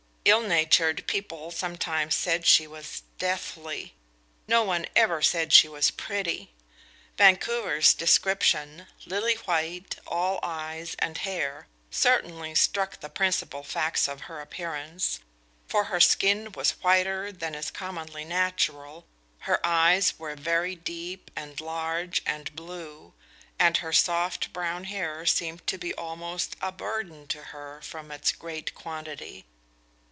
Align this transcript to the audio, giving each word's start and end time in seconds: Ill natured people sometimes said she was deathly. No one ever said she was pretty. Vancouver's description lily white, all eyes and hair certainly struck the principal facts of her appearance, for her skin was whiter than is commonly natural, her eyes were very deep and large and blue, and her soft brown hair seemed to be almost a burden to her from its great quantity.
Ill 0.23 0.41
natured 0.41 1.05
people 1.07 1.49
sometimes 1.49 2.13
said 2.13 2.45
she 2.45 2.67
was 2.67 3.01
deathly. 3.17 3.95
No 4.47 4.61
one 4.61 4.85
ever 4.95 5.23
said 5.23 5.51
she 5.51 5.67
was 5.67 5.89
pretty. 5.89 6.53
Vancouver's 7.17 7.95
description 7.95 8.85
lily 9.07 9.33
white, 9.45 9.95
all 10.05 10.39
eyes 10.43 10.95
and 10.99 11.17
hair 11.17 11.67
certainly 11.89 12.53
struck 12.53 12.99
the 12.99 13.09
principal 13.09 13.63
facts 13.63 14.07
of 14.07 14.21
her 14.21 14.39
appearance, 14.41 15.21
for 15.67 15.85
her 15.85 15.99
skin 15.99 16.51
was 16.51 16.73
whiter 16.83 17.31
than 17.31 17.55
is 17.55 17.71
commonly 17.71 18.23
natural, 18.23 19.07
her 19.39 19.59
eyes 19.65 20.19
were 20.19 20.35
very 20.35 20.75
deep 20.75 21.31
and 21.35 21.59
large 21.59 22.21
and 22.27 22.55
blue, 22.55 23.11
and 23.57 23.77
her 23.77 23.91
soft 23.91 24.53
brown 24.53 24.83
hair 24.83 25.25
seemed 25.25 25.65
to 25.65 25.79
be 25.79 25.95
almost 25.95 26.55
a 26.61 26.71
burden 26.71 27.25
to 27.27 27.45
her 27.45 27.81
from 27.81 28.11
its 28.11 28.31
great 28.31 28.75
quantity. 28.75 29.45